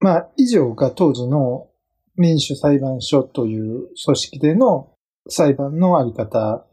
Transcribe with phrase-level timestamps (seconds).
[0.00, 1.68] まあ、以上が当時の
[2.16, 4.92] 民主裁判所という組織での
[5.28, 6.66] 裁判のあり方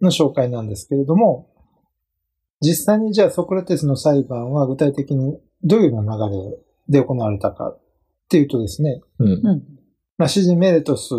[0.00, 1.50] の紹介なんですけれども、
[2.60, 6.34] 実際にじゃあソクラテスの裁判は具体的にどういうような流
[6.88, 7.80] れで行われたかっ
[8.28, 9.62] ていうとですね、うん。
[10.18, 11.10] まあ、詩人メレトス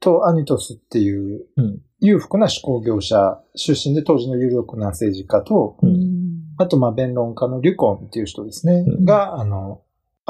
[0.00, 1.82] とアニトスっていううん。
[2.04, 6.22] 裕福な思考業者出身で当時の有力な政治家と、うん
[6.58, 9.82] あとまあ弁論家のリュコンっていう人ですね、うんが、あの、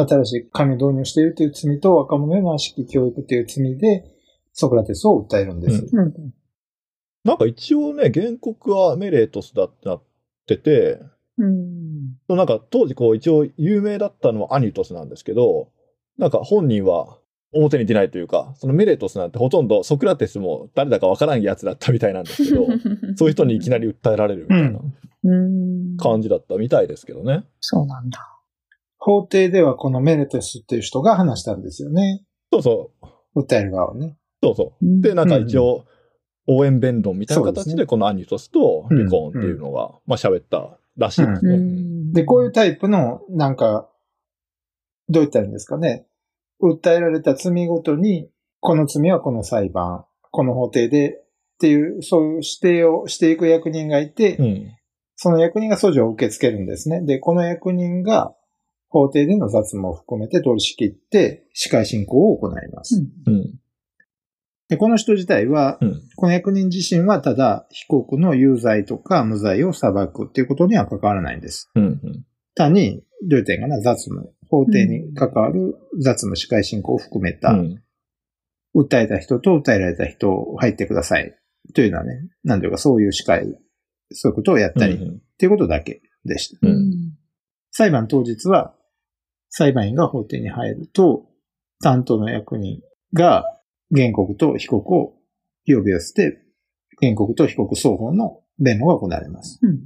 [0.07, 4.05] 新しい紙を導入しているという罪と若者への悪しき教育という罪で
[4.52, 5.88] ソクラテスを訴えるんです。
[5.93, 6.34] うんうん。
[7.24, 10.02] なんか一応ね、原告はメレートスだってなっ
[10.46, 11.01] てて、
[11.38, 12.16] うん。
[12.29, 15.69] なんか当時こう一応有名だったのはアニトスなんですけど、
[16.19, 17.19] なんか本人は
[17.52, 22.66] 表に出ないというか、そのメレートスなんてほとんどソクラテスも誰だかわからんやつだったみたいなんですけど、
[23.16, 24.80] そういう人にいきなり訴えられるみたいな
[25.24, 25.96] うん。
[25.96, 27.45] 感じだったみたいですけどね。
[27.60, 28.19] そうなんだ。
[29.05, 32.24] 法廷ではこのメレトスっていう人が話したんですよね。
[32.52, 32.90] そうそ
[33.35, 33.40] う。
[33.40, 34.16] 訴える側をね。
[34.40, 35.01] そうそう。
[35.01, 35.85] で、なんか一応、
[36.46, 41.54] 応援弁論みたいな形で、このアニトスとリコーンっていうのが、まあ喋ったらしいですね。
[41.54, 43.88] うんで、こういうタイプの、なんか、
[45.09, 46.07] どう言ったらいいんですかね。
[46.63, 51.24] 訴えられた罪ごとに、この罪はこの裁判、この法廷で、っ
[51.59, 54.76] ていう、そういう指定をしていく役人がいて、うん。
[55.16, 57.01] その役人が訴状を受け付けるんですね。
[57.02, 58.35] で、この役人が
[58.93, 63.02] 法廷での雑務を含めて取り仕切って、司会進行を行います。
[63.26, 63.59] うん。
[64.69, 66.03] で、この人自体は、うん。
[66.15, 71.70] この役人自身はただ被告の有罪とか無罪を裁くっていうことには関わらないんです。
[71.75, 71.84] うん。
[71.84, 72.26] うん。
[72.54, 77.82] 単に、どういう点かな、雑務、法廷に関わる雑務、司会進行を含めた、うん。
[78.75, 81.34] 訴えた人と訴えられた人を入ってください。
[81.75, 83.47] というのはね、なんていうかそういう司会、
[84.10, 84.98] そういうことをやったり、っ
[85.38, 86.66] ていうことだけでした。
[86.66, 86.70] う。
[86.70, 86.93] うんん。
[87.70, 88.75] 裁判当日は、
[89.54, 91.26] 裁判員が法廷に入ると、
[91.82, 92.81] 担当の役人
[93.12, 93.44] が
[93.94, 95.12] 原告と被告を
[95.66, 96.38] 呼び寄せて、
[96.98, 99.60] 原告と被告双方の弁論が行われます。
[99.62, 99.78] うん。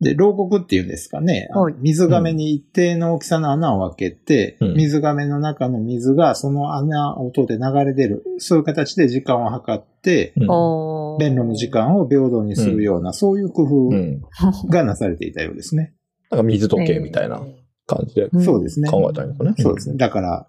[0.00, 1.48] で、牢獄っていうんですかね。
[1.50, 8.22] はい水亀に一定の大きさの穴を開けて、うん水亀の中の水がその穴を通って流れ出る。
[8.38, 14.22] そういう形で時間を計って、うん弁論の時間を平等にするような、そういう工夫うん。
[14.70, 15.94] がなされていたようですね。
[16.30, 17.42] なんか水時計みたいな
[17.88, 18.88] 感じでうんそうですね。
[18.88, 19.54] 考えたんですかね。
[19.58, 19.96] そうですね。
[19.96, 20.46] だから、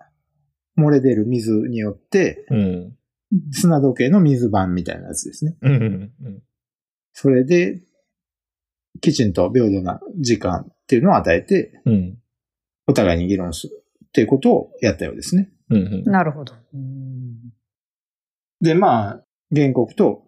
[0.77, 2.95] 漏れ出る水によって、うん。
[3.51, 5.55] 砂時計の水盤みたいなやつですね。
[5.61, 5.73] うん。
[5.73, 6.43] うん。
[7.13, 7.81] それで、
[9.01, 12.17] きちんと平等な時間っていうのを与えて、うん。
[12.87, 15.49] お互いに議論するっていうことをやったようですね。
[15.69, 16.03] うん。
[16.03, 16.53] なるほど。
[16.73, 17.53] うん
[18.61, 19.23] で、まあ、
[19.55, 20.23] 原告と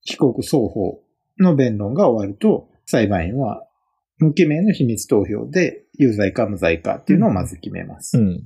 [0.00, 1.02] 被告双方
[1.38, 3.66] の弁論が終わると、裁判員は
[4.18, 8.18] 無記名の秘密投票で有罪か無罪かっていうのをまず決めます。
[8.18, 8.42] うん。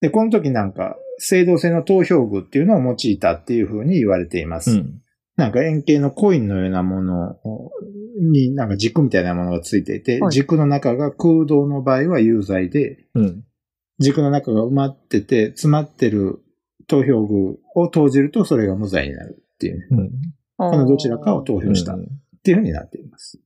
[0.00, 4.70] で、この時なんか、制度性の投票具っていうのを用いたっていうふうに言われています。
[4.70, 5.02] うん。
[5.36, 7.36] なんか円形のコインのようなもの
[8.20, 13.44] になんか軸みたいなものがついていて、はい軸の中が空洞の場合は有罪で、うん。
[14.00, 16.40] 軸の中が埋まってて、詰まってる
[16.86, 20.10] 投票具を投じるとそれが無罪になるっていうね、うん。
[20.56, 21.98] このどちらかを投票したっ
[22.42, 23.40] ていうふうになっています。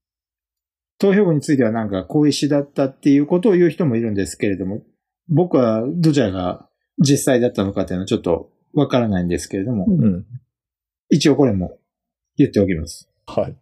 [1.02, 4.82] 投票具についてはなんか小石だったっていうことを言う人もいるんですけれども、
[5.28, 10.26] 僕はどちらが実際だったのかっていうのはちょっとわからないんですけれども、うんうん。
[11.10, 11.76] 一応これも
[12.36, 13.10] 言っておきます。
[13.26, 13.56] はい。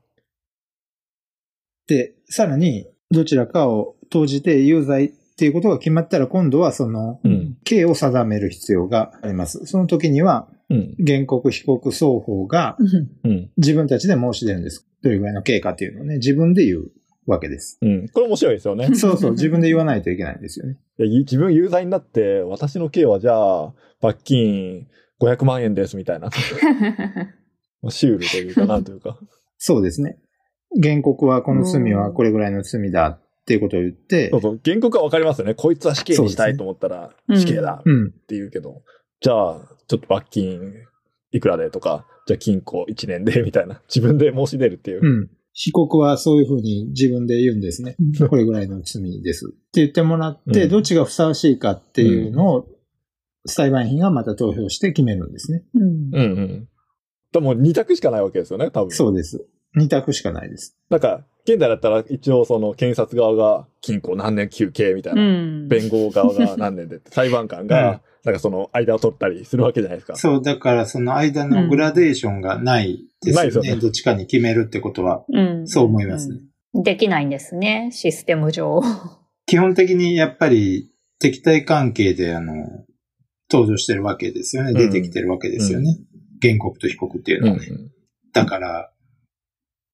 [1.87, 5.09] で、さらに、どちらかを投じて有罪っ
[5.39, 7.57] ていうことが決まったら、今度はその、うん。
[7.65, 9.65] 刑を定める必要があります。
[9.65, 10.95] その時には、うん。
[11.07, 12.77] 原告、被告、双方が。
[13.57, 14.87] 自分たちで申し出るんです。
[15.03, 16.93] どれぐらいの刑かっていうのをね、自分で言う
[17.27, 17.79] わけです。
[17.83, 18.09] うん。
[18.09, 18.93] これ面白いですよね。
[18.97, 20.79] そうそう、自分で言わないといけないんですよね。
[20.99, 24.87] いやい自分有罪になって、私の刑はじゃあ、罰金
[25.21, 26.31] 500万円ですみたいな。
[27.89, 29.19] シュールというか、なんというか。
[29.59, 30.19] そうですね。
[30.83, 34.61] 原告はこの罪はこれぐらいの罪だっていうことを言ってそう、そう。
[34.65, 35.55] 原告はわかりますよね。
[35.55, 38.13] こいつは死刑にしたいと思ったら、死刑だっうん。
[38.13, 38.83] て言うけど、
[39.21, 40.73] じゃあ、ちょっと罰金
[41.33, 43.83] いくらでとか、じゃあ禁錮1年でみたいな。
[43.89, 45.01] 自分で申し出るっていう。
[45.03, 45.31] うん。
[45.63, 47.95] 被告はそういうふうに自分で言うんですね。
[48.31, 49.47] これぐらいの罪です。
[49.47, 52.67] って言ってもらって、うんどっちがふさわしいかっていうのを、
[53.47, 55.65] 裁判員がまた投票して決めるんですね。
[55.75, 56.69] うんうんうん。
[57.33, 58.91] でも2択しかないわけですよね、多分。
[58.91, 59.47] そうです。
[59.75, 60.77] 二択しかないです。
[60.91, 65.23] なんか、現代だったら一応その検察側が禁錮何年休刑みたいな。
[65.23, 70.17] うん弁護側が何年で、裁判官が、なんかその間を取ったりするわけじゃないですか。
[70.17, 73.37] そう、だからその間のグラデーションがないですよね。
[73.37, 75.25] ないですよねどっちかに決めるってことは。
[75.33, 76.37] うんそう思いますね。
[76.37, 78.81] うんできないんですね、システム上。
[79.47, 82.55] 基本的にやっぱり敵対関係であの、
[83.51, 84.73] 登場してるわけですよね。
[84.73, 85.99] 出てきてるわけですよね。
[86.41, 87.67] 原告と被告っていううんのはね。
[88.33, 88.90] だから、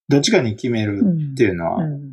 [0.09, 1.01] どっちかに決める
[1.33, 2.07] っていうのは、うん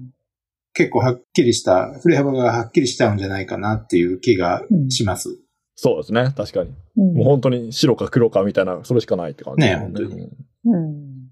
[0.76, 5.38] 結構はっきりした、振れ幅がはっきりしちゃうんじゃないかなっていう気がします。
[5.76, 6.34] そうですね。
[6.36, 6.70] 確かに。
[6.96, 10.30] うんもう本当に白か黒かみたいな、それしかないって感じですもんね本当に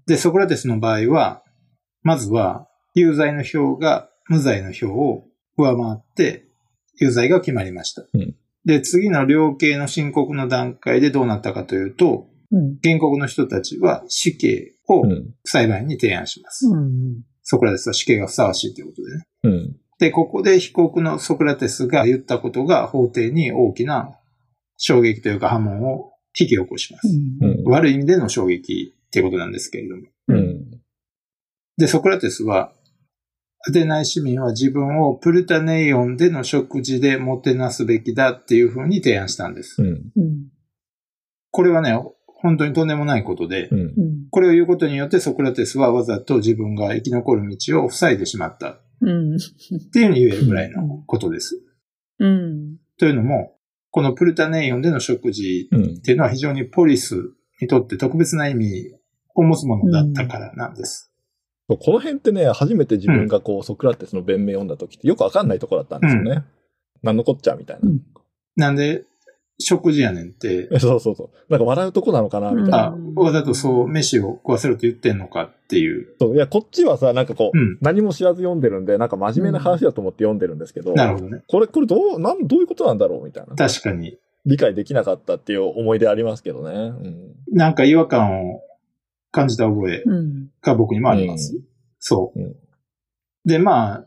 [0.07, 1.43] で、ソクラテスの場合は、
[2.03, 5.25] まずは、有罪の票が無罪の票を
[5.57, 6.45] 上回って、
[6.99, 8.05] 有罪が決まりました。
[8.13, 8.35] うん
[8.65, 12.32] で、次の量刑の申告の段階でどうなったかというと、うん
[12.83, 15.33] 原告の人たちは死刑をうん。
[15.45, 16.67] 裁判員に提案します。
[16.67, 19.27] うんソクラテスは死刑がふさわしいということでね。
[19.43, 19.75] うん。
[19.99, 24.17] で、ここで被告のソクラテスが言ったことが法廷に大きな
[24.77, 27.07] 衝撃というか波紋を引き起こします。
[27.41, 27.63] うん。
[27.65, 30.03] 悪い意味での衝撃っていうことなんですけれども。
[30.29, 30.71] うん。
[31.77, 32.71] で、ソクラテスは、
[33.67, 39.81] アテナイ市民は自分をプルタネイオンでの食事でもてなすべきだっていうふうに提案したんです。
[41.51, 41.97] これはね、
[42.43, 43.79] 本当にとんでもないことで、うん。
[43.79, 43.93] うん
[44.29, 49.37] これを言うことによってソクラテスはわざと自分が生き残る道を塞いでしまったっうん
[49.91, 51.61] ていうふうに言えるぐらいのことです。
[52.19, 53.55] うんというのも、
[53.91, 56.01] このプルタネイオンでの食事うんっ。
[56.01, 57.31] ていうのは非常にポリス
[57.61, 58.91] にとって特別な意味
[59.35, 61.11] を持つものだったからなんです。
[61.69, 66.43] そうこの辺ってね、初めて自分がこう、ソクラテスの弁明を読んだ時ってよくわかんないところだったんですよね。
[67.03, 67.89] なんのこっちゃみたいな。
[68.55, 69.05] なんで、
[69.59, 71.29] 食事やねんって、えそうそうそう。
[71.49, 72.85] なんか笑うとこなのかなみたいな。
[72.85, 76.15] あ、わざとそう、飯を食わせろと言ってんのかっていう。
[76.19, 77.77] そういや、こっちはさ、なんかこう、うん。
[77.81, 81.43] 何も知らず読んでるんで、なんか真面目な話だと思って読んでるんですけど、なるほどね。
[81.47, 83.55] これ、これどう、なん、どういうことなんだろうみたいな。
[83.55, 84.17] 確かに。
[84.45, 86.73] 理解できなかったっていう思い出ありますけどね。
[86.75, 87.35] うん。
[87.51, 88.61] なんか違和感を
[89.31, 91.55] 感じた覚えうんが僕にもあります。
[91.99, 92.55] そう、うん
[93.45, 94.05] で、まあ、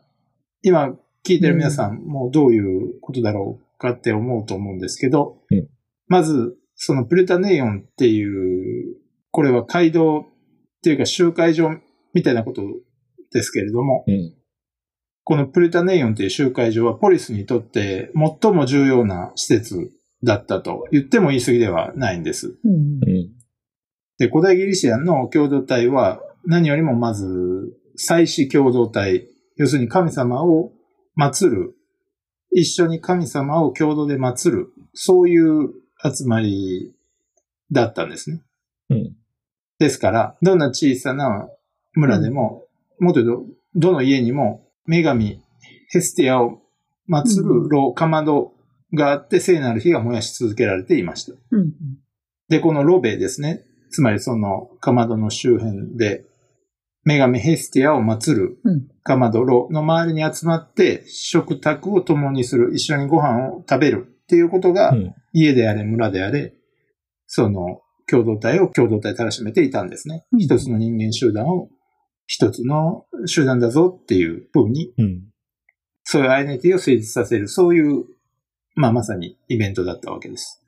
[0.62, 0.94] 今
[1.25, 5.69] 聞いてる皆さんもどういうことだろうかって思うと思うんですけど、うん
[6.08, 8.96] まず、そのプルタネイオンっていう、
[9.31, 10.25] これは街道っ
[10.82, 11.70] ていうか集会所
[12.14, 12.62] みたいなこと
[13.32, 14.34] ですけれども、うん。
[15.25, 19.90] このプルタネイオンという集会所はポリスにとって最も重要な施設
[20.23, 22.56] だったと言っても言い過ぎではないんです。
[22.62, 23.32] うんうん。
[24.19, 27.26] で、古代ギリシアの共同体は何よりもまず
[27.96, 29.26] 祭祀共同体、
[29.56, 30.73] 要するに神様を
[31.19, 31.75] 祀る、
[32.58, 36.91] 一緒に神様を共同で祀る、そういう集まり
[37.70, 38.41] だったんですね。
[38.88, 39.17] うん。
[39.79, 41.50] ですから、どんな小さな
[41.93, 42.64] 村でも、
[42.99, 43.44] もっと言うと、
[43.75, 45.43] どの家にも女神
[45.91, 46.62] ヘスティアを
[47.11, 48.55] 祀る炉、かまど
[48.94, 51.35] があって聖なる火が燃やし続けられていました。
[51.50, 51.73] うん
[52.49, 53.64] で、このロベですね。
[53.91, 56.25] つまりそのかまどの周辺で、
[57.06, 65.14] 女神ヘスティアを祀るうんかまど炉の周りに集まって食卓を共にする、一緒にご飯を食べるっていうことが、うん。
[65.32, 66.55] 家であれ村であれ、
[67.26, 70.26] その共同体を共同体たらしめていたんですね。
[70.32, 71.69] うん一つの人間集団を
[72.26, 75.23] 一つの集団だぞっていう風に、うん。
[76.02, 78.05] そういうアイデンティティを成立させる、そういう、
[78.75, 80.64] まあまさにイベントだったわけです。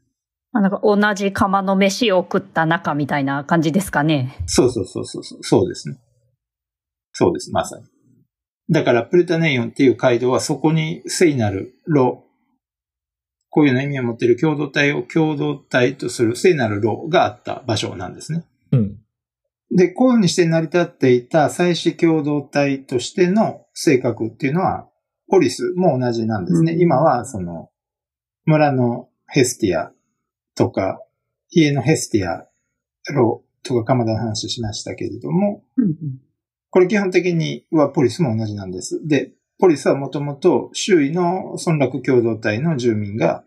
[0.52, 4.37] あなんか同じ釜の飯を食った仲みたいな感じですかね。
[4.46, 5.99] そうそうそうそうそう、そうですね。
[7.20, 7.85] そうです、まさに。
[8.70, 12.23] だから、プルタネイオンっていう街道はそこに聖なる炉、
[13.50, 18.44] こういうような意味を持っている共同体を共同体とする聖なる炉があった場所なんですね。
[18.70, 18.98] うん。
[19.75, 24.87] で、こういうふうにして成り立っていた祭祀共同体としての性格っていうのは、
[25.29, 26.75] ポリスも同じなんですね。
[26.75, 27.70] うん今は、その、
[28.44, 29.93] 村のヘスティア
[30.55, 31.01] とか、
[31.51, 32.46] 家のヘスティア、
[33.13, 36.28] ロとか鎌田の話しましたけれども、うん
[36.70, 39.06] これ基本的にはポリスも同じなんです。
[39.06, 43.44] で、ポリスはもともと周囲の村落共同体の住民が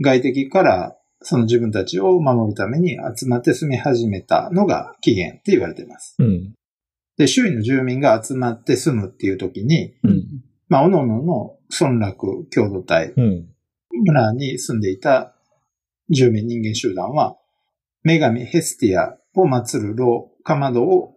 [0.00, 6.14] 外敵からその自分たちを守るために集まって住み始めたのが起源って言われています。
[6.18, 6.54] うん。
[7.16, 10.24] で、周囲の住民が集まって住むっていう時に、うん。
[10.68, 13.48] まあ、各々の村落共同体、うん。
[14.04, 15.34] 村に住んでいた
[16.10, 17.36] 住民人間集団は、
[18.04, 21.14] 女神ヘスティアを祀る炉、かまどを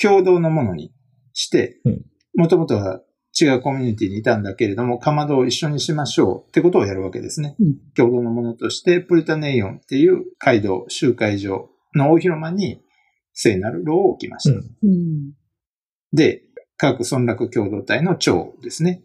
[0.00, 0.92] 共同のものに
[1.32, 2.00] してうん、
[2.34, 3.02] もともとは
[3.38, 7.54] 違うコミュニティにいたんだけれども、かまどを一緒にしましょうってことをやるわけですね。
[7.60, 12.80] うん共同のものとして、プルタネイオンっていう街道、集会所の大広間に
[13.34, 14.58] 聖なる炉を置きました。
[14.58, 15.32] うんうん
[16.12, 16.42] で、
[16.78, 19.02] 各村落共同体の長ですね。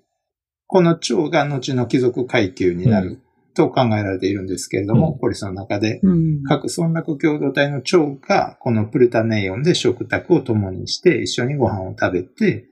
[0.67, 3.19] この長が後の貴族階級になる
[3.53, 12.67] と考えられているんですけれども、うんポリスの中で、うん各村落共同体の長がこのプルタネイオンで食卓を共にして一緒にご飯を食べて、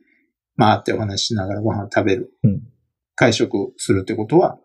[0.55, 2.31] まあ会ってお話ししながらご飯を食べる。
[2.43, 2.61] うん
[3.15, 4.57] 会食するってことは、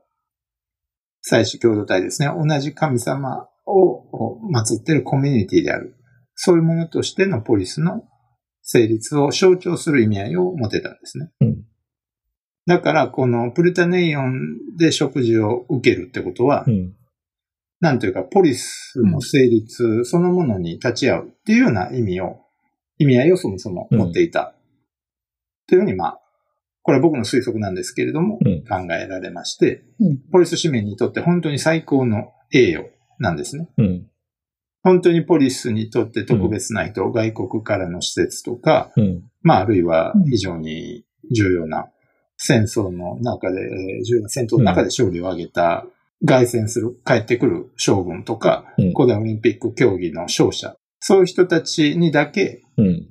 [1.23, 2.28] 祭祀共同体ですね。
[2.28, 4.04] 同じ神様を
[4.52, 5.97] 祀っているコミュニティである。
[6.37, 8.04] そういうものとしてのポリスの
[8.62, 11.30] 成立を象徴する意味合いを持てたんですね。
[11.40, 11.64] うん
[12.66, 16.94] だから、このプルタネイオンで食事を受けるってことは、うん。
[17.80, 22.38] なんというか、ポリスの成立そのものに立ち会うっていうような意味を、
[22.99, 24.54] 意味合いをそもそも持っていた。
[25.66, 26.21] というふうに、まあ、
[26.83, 33.68] これは僕の推測なんですけれども、うん考えられまして、うんポリス市民にとって本当に最高の栄誉なんですね。
[33.78, 34.06] うん。
[34.83, 39.23] 本当にポリスにとって特別な人、外国からの施設とか、うん。
[39.42, 41.04] まあ、あるいは非常に
[41.35, 41.88] 重要な
[42.36, 45.86] 戦争の中で、えー重要な戦闘の中で勝利を挙げた、
[46.26, 53.10] 凱旋する、帰ってくる将軍とか、うん古代オリンピック競技の勝者、そういう人たちにだけ、うん。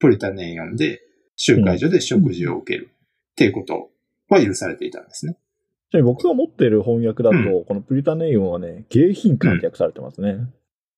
[0.00, 1.00] プリタネイオンで
[1.36, 2.90] 集会所で食事を受ける
[3.32, 3.90] っていうこと
[4.28, 5.36] は許されていたんですね。
[6.02, 10.38] 僕が持っている翻訳だと、うこのプリタネイオンはね、迎賓館って訳されてますね。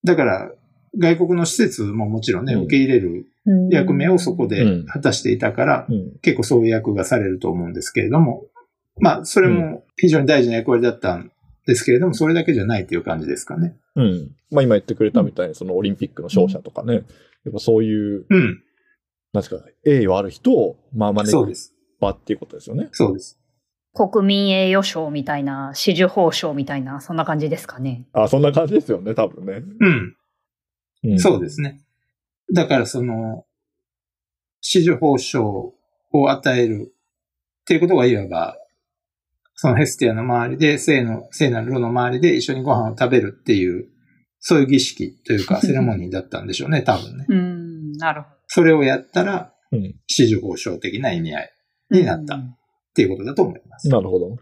[0.05, 0.53] だから、
[0.99, 3.27] 外国の施設ももちろんね、うん受け入れる
[3.71, 6.19] 役目をそこでうん果たしていたから、うん。
[6.21, 8.45] 結構そういう役がされると思うんですけれども、
[8.99, 11.33] まあ、それも非常に大事な役割だったん
[11.67, 13.75] ですけれども、それだけじゃないという感じですかね。
[13.97, 14.31] うん。
[14.51, 17.01] まあ今言ってくれたみたいに、そのオリンピックの勝者とかね、や
[17.51, 18.63] っぱそういう、うん、
[19.33, 21.75] なんですか、栄誉ある人を、まあ招くそうです。
[22.01, 22.89] 場っていうことですよね。
[22.93, 23.39] そうです。
[23.95, 28.07] 国民栄誉賞みたいな、紫綬褒章みたいな、そんな感じですかね。
[28.13, 29.63] あ、そんな感じですよね、多分ね。
[29.81, 30.17] うん、
[31.05, 31.81] うん、そうですね。
[32.53, 33.45] だからその、
[34.63, 35.75] 紫綬褒章
[36.13, 36.93] を与える
[37.63, 38.57] っていうことがいわば、
[39.55, 43.89] そのヘスティアの周りで、聖の、聖なる炉の周りで一緒にご飯を食べるっていう、
[44.41, 47.27] そういう儀式というか、 セレモニーだったんでしょうね、多分ね。
[47.29, 49.81] うん、なるほそれをやったら、うん。
[50.09, 51.51] 紫綬褒章的な意味合い
[51.91, 51.99] ど。
[51.99, 52.57] になったっ
[52.95, 53.89] ていうことだと思います。
[53.89, 54.37] なるほど。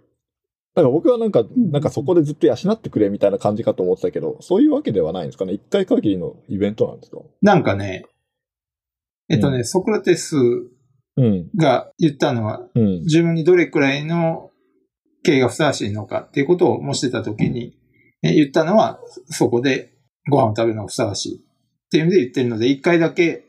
[0.75, 5.53] だから僕はなんか、なんかそこでずっと養ってくれみたいな感じかと思ってたけど、そういうわけではないんですかね？
[5.53, 7.19] 一回限りのイベントなんですか？
[7.43, 8.05] なんかね、
[9.29, 10.37] えっとね、うソクラテス
[11.17, 11.51] うん。
[11.57, 12.87] が言ったのは、うん。
[13.01, 14.51] 自分にどれくらいの
[15.25, 17.77] 刑がふさわしいのかっていうことを申してたときに、
[18.23, 19.93] え言ったのは、そこで
[20.31, 23.45] ご飯を食べるのがふさわしいっていう意味で言ってるので、一回だけ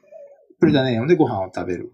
[0.59, 1.93] プリダネイオンでご飯を食べる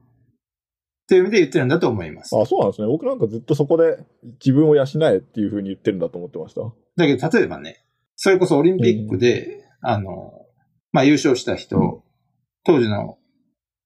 [1.07, 2.37] っていう意味で言ってるんだと思います。
[2.37, 2.87] あ、そうなんですね。
[2.87, 3.97] 僕なんかずっとそこで
[4.45, 6.61] 自分を養えっていうふうに言ってるんだと思ってました。
[6.97, 7.85] だけど、例えばね、
[8.17, 10.33] それこそオリンピックで、あの、
[10.91, 12.01] まあ、優勝した人、うん
[12.65, 13.17] 当時の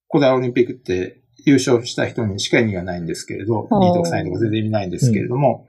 [0.09, 5.67] 古代オリンピックって優勝した人にしか意味がないんですけれど、あー2位とか3位とか全然意味ないんですけれども、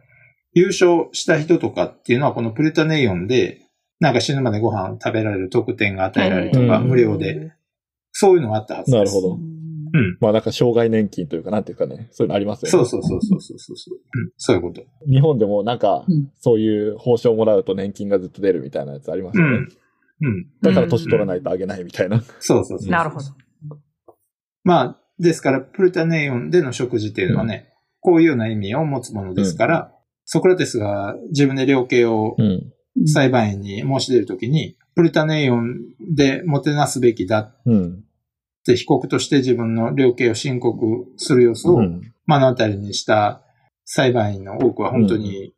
[0.54, 3.60] 優勝した人とかっていうのはこのプルタネイオンで、
[4.00, 7.52] なんか死ぬまでご飯を食べられる特典が与えられるとか、うん無料で、
[8.12, 8.98] そういうのがあったはずです。
[8.98, 9.38] なるほど
[9.94, 10.18] うん。
[10.20, 12.70] まあなんか障害年金というか、なんていうかね、そういうのありますよね。
[12.70, 13.98] そうそうそうそうそうそうそう。
[14.14, 14.82] うん、そういうこと。
[15.10, 19.50] 日本でもなんかうん、そういう報奨もらうと年金がずっと出るみたいなやつありますよね。
[19.50, 20.28] うん。
[20.28, 20.46] うん。
[20.62, 22.20] だから年取らないとあげないみたいな。
[22.20, 22.90] そうそうそうそう。
[22.90, 23.24] なるほど。
[24.64, 29.92] まあ、ですから、プルタネイオンでの食事っていうのはね、こういうような意味を持つものですから、
[30.24, 32.72] ソクラテスが自分で量刑をうん。
[33.06, 35.80] 裁判員に申し出るときに、プルタネイオン
[36.14, 38.04] でもてなすべきだっうん。
[38.64, 42.12] て被告として自分の量刑を申告する様子をうん。
[42.26, 43.42] 目の当たりにした
[43.84, 45.54] 裁判員の多くは本当に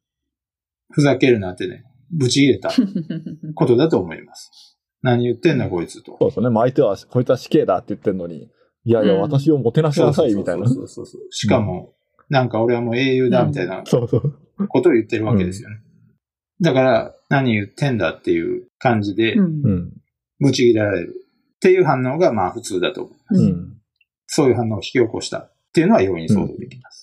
[0.91, 2.71] ふざけるなってね、ぶち切れた
[3.55, 4.79] ことだと思います。
[5.03, 6.17] 何言ってんだこいつと。
[6.19, 6.49] そうですね。
[6.51, 8.51] まあ相手は、こいつは死刑だって言ってるのに、
[8.85, 10.67] いやいや、うん私をもてなしなさいみたいな。
[10.67, 11.95] そうそうそうそうしかも、
[12.31, 14.39] なんか俺はもう英雄だみたいなそうそう。
[14.69, 15.77] ことを言ってるわけですよね。
[16.61, 19.93] だから、何言ってんだっていう感じで、うんうん。
[20.41, 21.15] ぶち切れられる
[21.65, 23.35] っていう反応がまあ普通だと思う。
[23.35, 23.73] ううんん。
[24.27, 26.94] そういう反応を引き起こしたっていうのは容易に想像できます。